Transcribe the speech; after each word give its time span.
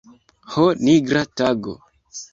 Ho, 0.53 0.63
nigra 0.83 1.23
tago! 1.37 1.73